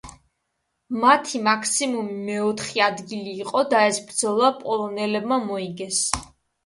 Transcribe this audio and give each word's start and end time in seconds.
მათი 1.03 1.41
მაქსიმუმი 1.47 2.17
მეოთხე 2.29 2.83
ადგილი 2.85 3.37
იყო 3.45 3.63
და 3.75 3.83
ეს 3.91 4.01
ბრძოლა 4.09 4.51
პოლონელებმა 4.65 5.41
მოიგეს. 5.47 6.01